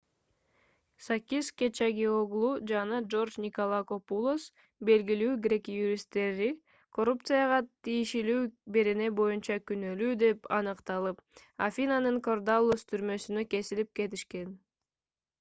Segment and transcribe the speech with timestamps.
[1.07, 4.47] сакис кечагиоглу жана джордж николакопулос
[4.89, 6.47] белгилүү грек юристтери
[6.99, 8.39] коррупцияга тийиштүү
[8.79, 11.23] берене боюнча күнөлүү деп аныкталып
[11.69, 14.53] афинанын кордаллус түрмөсүнө кесилип кетишкен